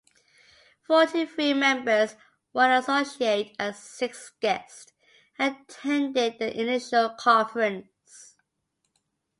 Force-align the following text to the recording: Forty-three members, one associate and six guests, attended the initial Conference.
Forty-three 0.87 1.53
members, 1.53 2.15
one 2.53 2.71
associate 2.71 3.55
and 3.59 3.75
six 3.75 4.31
guests, 4.41 4.93
attended 5.37 6.39
the 6.39 6.59
initial 6.59 7.09
Conference. 7.11 8.33